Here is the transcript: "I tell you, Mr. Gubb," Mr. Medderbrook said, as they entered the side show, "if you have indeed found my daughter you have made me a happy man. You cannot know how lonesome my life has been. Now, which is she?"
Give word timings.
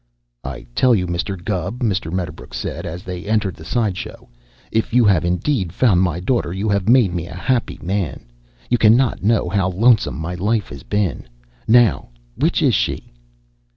"I 0.43 0.65
tell 0.73 0.95
you, 0.95 1.05
Mr. 1.05 1.37
Gubb," 1.37 1.81
Mr. 1.81 2.11
Medderbrook 2.11 2.55
said, 2.55 2.87
as 2.87 3.03
they 3.03 3.23
entered 3.23 3.53
the 3.55 3.63
side 3.63 3.95
show, 3.95 4.29
"if 4.71 4.95
you 4.95 5.05
have 5.05 5.23
indeed 5.23 5.71
found 5.71 6.01
my 6.01 6.19
daughter 6.19 6.51
you 6.51 6.69
have 6.69 6.89
made 6.89 7.13
me 7.13 7.27
a 7.27 7.35
happy 7.35 7.79
man. 7.83 8.25
You 8.67 8.79
cannot 8.79 9.21
know 9.21 9.47
how 9.47 9.69
lonesome 9.69 10.15
my 10.15 10.33
life 10.33 10.69
has 10.69 10.81
been. 10.81 11.29
Now, 11.67 12.09
which 12.35 12.63
is 12.63 12.73
she?" 12.73 13.13